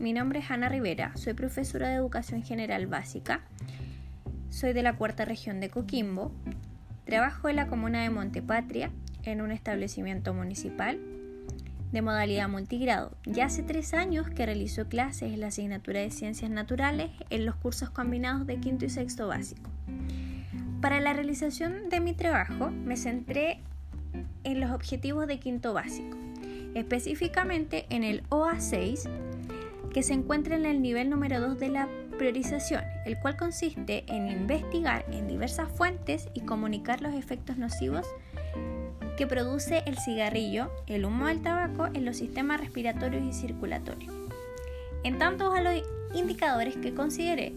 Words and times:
Mi 0.00 0.12
nombre 0.12 0.40
es 0.40 0.50
Ana 0.50 0.68
Rivera, 0.68 1.16
soy 1.16 1.34
profesora 1.34 1.88
de 1.88 1.94
Educación 1.94 2.42
General 2.42 2.84
Básica, 2.88 3.42
soy 4.50 4.72
de 4.72 4.82
la 4.82 4.96
cuarta 4.96 5.24
región 5.24 5.60
de 5.60 5.70
Coquimbo, 5.70 6.32
trabajo 7.04 7.48
en 7.48 7.54
la 7.54 7.68
comuna 7.68 8.02
de 8.02 8.10
Montepatria 8.10 8.90
en 9.22 9.40
un 9.40 9.52
establecimiento 9.52 10.34
municipal 10.34 10.98
de 11.92 12.02
modalidad 12.02 12.48
multigrado. 12.48 13.16
Ya 13.24 13.44
hace 13.44 13.62
tres 13.62 13.94
años 13.94 14.28
que 14.28 14.46
realizo 14.46 14.88
clases 14.88 15.32
en 15.32 15.38
la 15.38 15.46
asignatura 15.46 16.00
de 16.00 16.10
Ciencias 16.10 16.50
Naturales 16.50 17.12
en 17.30 17.46
los 17.46 17.54
cursos 17.54 17.88
combinados 17.88 18.48
de 18.48 18.58
quinto 18.58 18.84
y 18.86 18.90
sexto 18.90 19.28
básico. 19.28 19.70
Para 20.80 20.98
la 20.98 21.12
realización 21.12 21.88
de 21.88 22.00
mi 22.00 22.14
trabajo 22.14 22.72
me 22.72 22.96
centré 22.96 23.60
en 24.42 24.58
los 24.58 24.72
objetivos 24.72 25.28
de 25.28 25.38
quinto 25.38 25.72
básico, 25.72 26.18
específicamente 26.74 27.86
en 27.90 28.02
el 28.02 28.24
OA6, 28.30 29.31
que 29.92 30.02
se 30.02 30.14
encuentra 30.14 30.56
en 30.56 30.64
el 30.64 30.80
nivel 30.80 31.10
número 31.10 31.40
2 31.40 31.58
de 31.58 31.68
la 31.68 31.88
priorización, 32.18 32.82
el 33.04 33.18
cual 33.18 33.36
consiste 33.36 34.04
en 34.08 34.28
investigar 34.28 35.04
en 35.10 35.28
diversas 35.28 35.70
fuentes 35.70 36.28
y 36.34 36.40
comunicar 36.40 37.02
los 37.02 37.14
efectos 37.14 37.58
nocivos 37.58 38.06
que 39.16 39.26
produce 39.26 39.82
el 39.86 39.98
cigarrillo, 39.98 40.70
el 40.86 41.04
humo 41.04 41.26
del 41.26 41.42
tabaco 41.42 41.86
en 41.92 42.04
los 42.04 42.16
sistemas 42.16 42.60
respiratorios 42.60 43.22
y 43.24 43.32
circulatorios. 43.32 44.12
En 45.04 45.18
tanto 45.18 45.52
a 45.52 45.60
los 45.60 45.82
indicadores 46.14 46.76
que 46.76 46.94
consideré, 46.94 47.52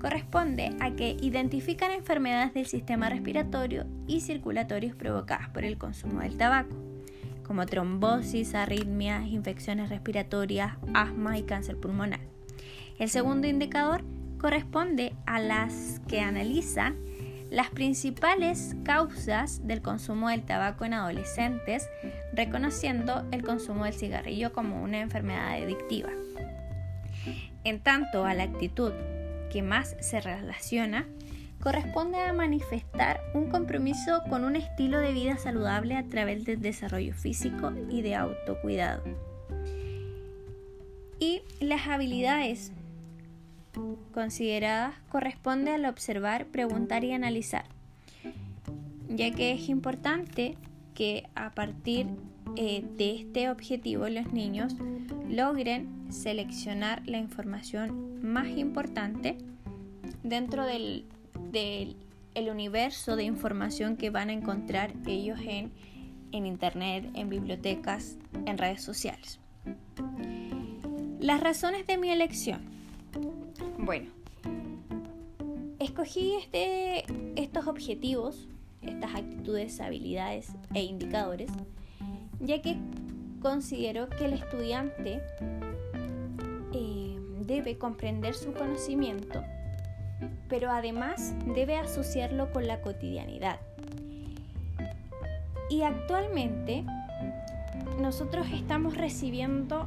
corresponde 0.00 0.76
a 0.80 0.90
que 0.92 1.16
identifican 1.20 1.90
enfermedades 1.90 2.54
del 2.54 2.66
sistema 2.66 3.08
respiratorio 3.08 3.86
y 4.06 4.20
circulatorios 4.20 4.94
provocadas 4.94 5.48
por 5.50 5.64
el 5.64 5.78
consumo 5.78 6.20
del 6.20 6.36
tabaco, 6.36 6.76
como 7.48 7.66
trombosis, 7.66 8.54
arritmias, 8.54 9.26
infecciones 9.26 9.88
respiratorias, 9.88 10.76
asma 10.94 11.38
y 11.38 11.42
cáncer 11.42 11.78
pulmonar. 11.78 12.20
El 12.98 13.08
segundo 13.08 13.48
indicador 13.48 14.04
corresponde 14.38 15.14
a 15.26 15.40
las 15.40 16.00
que 16.06 16.20
analizan 16.20 16.96
las 17.50 17.70
principales 17.70 18.76
causas 18.84 19.66
del 19.66 19.80
consumo 19.80 20.28
del 20.28 20.42
tabaco 20.42 20.84
en 20.84 20.92
adolescentes, 20.92 21.88
reconociendo 22.34 23.26
el 23.32 23.42
consumo 23.42 23.84
del 23.84 23.94
cigarrillo 23.94 24.52
como 24.52 24.82
una 24.82 25.00
enfermedad 25.00 25.54
adictiva. 25.54 26.10
En 27.64 27.80
tanto 27.80 28.26
a 28.26 28.34
la 28.34 28.42
actitud 28.42 28.92
que 29.50 29.62
más 29.62 29.96
se 30.00 30.20
relaciona, 30.20 31.06
corresponde 31.60 32.18
a 32.20 32.32
manifestar 32.32 33.20
un 33.34 33.50
compromiso 33.50 34.22
con 34.28 34.44
un 34.44 34.56
estilo 34.56 35.00
de 35.00 35.12
vida 35.12 35.36
saludable 35.36 35.96
a 35.96 36.04
través 36.04 36.44
del 36.44 36.60
desarrollo 36.60 37.14
físico 37.14 37.72
y 37.90 38.02
de 38.02 38.14
autocuidado. 38.14 39.02
Y 41.18 41.42
las 41.60 41.88
habilidades 41.88 42.72
consideradas 44.12 44.94
corresponde 45.08 45.72
al 45.72 45.84
observar, 45.84 46.46
preguntar 46.46 47.04
y 47.04 47.12
analizar, 47.12 47.64
ya 49.08 49.32
que 49.32 49.52
es 49.52 49.68
importante 49.68 50.56
que 50.94 51.28
a 51.34 51.54
partir 51.54 52.06
eh, 52.56 52.84
de 52.96 53.14
este 53.16 53.50
objetivo 53.50 54.08
los 54.08 54.32
niños 54.32 54.74
logren 55.28 56.06
seleccionar 56.10 57.06
la 57.06 57.18
información 57.18 58.20
más 58.22 58.48
importante 58.48 59.38
dentro 60.22 60.64
del, 60.64 61.04
del 61.50 61.96
el 62.34 62.50
universo 62.50 63.16
de 63.16 63.24
información 63.24 63.96
que 63.96 64.10
van 64.10 64.28
a 64.30 64.32
encontrar 64.32 64.92
ellos 65.06 65.40
en, 65.42 65.72
en 66.30 66.46
internet, 66.46 67.10
en 67.14 67.28
bibliotecas, 67.28 68.16
en 68.46 68.58
redes 68.58 68.82
sociales. 68.82 69.40
Las 71.20 71.40
razones 71.40 71.86
de 71.86 71.98
mi 71.98 72.10
elección. 72.10 72.62
Bueno, 73.76 74.10
escogí 75.80 76.34
este, 76.40 77.04
estos 77.34 77.66
objetivos, 77.66 78.46
estas 78.82 79.16
actitudes, 79.16 79.80
habilidades 79.80 80.52
e 80.74 80.84
indicadores, 80.84 81.50
ya 82.38 82.62
que 82.62 82.76
considero 83.40 84.08
que 84.10 84.26
el 84.26 84.34
estudiante 84.34 85.20
eh, 86.72 87.18
debe 87.40 87.78
comprender 87.78 88.34
su 88.34 88.52
conocimiento, 88.52 89.42
pero 90.48 90.70
además 90.70 91.34
debe 91.54 91.76
asociarlo 91.76 92.52
con 92.52 92.66
la 92.66 92.80
cotidianidad. 92.80 93.60
Y 95.70 95.82
actualmente 95.82 96.84
nosotros 98.00 98.46
estamos 98.52 98.96
recibiendo 98.96 99.86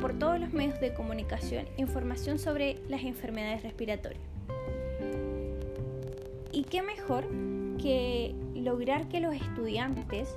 por 0.00 0.18
todos 0.18 0.38
los 0.38 0.52
medios 0.52 0.80
de 0.80 0.94
comunicación 0.94 1.66
información 1.76 2.38
sobre 2.38 2.78
las 2.88 3.02
enfermedades 3.02 3.62
respiratorias. 3.62 4.22
¿Y 6.52 6.64
qué 6.64 6.82
mejor 6.82 7.26
que 7.78 8.34
lograr 8.54 9.08
que 9.08 9.20
los 9.20 9.34
estudiantes 9.34 10.36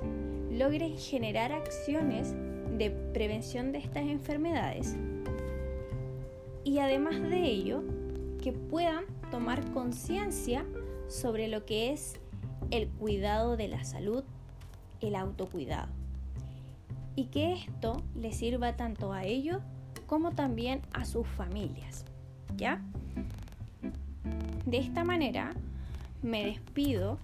logren 0.50 0.96
generar 0.96 1.52
acciones 1.52 2.34
de 2.78 2.90
prevención 2.90 3.72
de 3.72 3.78
estas 3.78 4.04
enfermedades 4.04 4.96
y 6.64 6.78
además 6.78 7.20
de 7.22 7.42
ello 7.42 7.82
que 8.44 8.52
puedan 8.52 9.06
tomar 9.30 9.64
conciencia 9.72 10.66
sobre 11.08 11.48
lo 11.48 11.64
que 11.64 11.94
es 11.94 12.20
el 12.70 12.88
cuidado 12.90 13.56
de 13.56 13.68
la 13.68 13.84
salud, 13.84 14.22
el 15.00 15.16
autocuidado 15.16 15.88
y 17.16 17.28
que 17.28 17.54
esto 17.54 18.02
les 18.14 18.36
sirva 18.36 18.76
tanto 18.76 19.14
a 19.14 19.24
ellos 19.24 19.62
como 20.06 20.32
también 20.32 20.82
a 20.92 21.06
sus 21.06 21.26
familias. 21.26 22.04
¿Ya? 22.54 22.82
De 24.66 24.76
esta 24.76 25.04
manera 25.04 25.54
me 26.20 26.44
despido 26.44 27.18